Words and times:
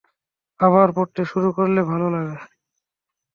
আবার 0.59 0.87
পড়তে 0.95 1.21
শুরু 1.25 1.49
করলে 1.57 1.81
ভালো 1.83 2.07
লাগে। 2.15 2.37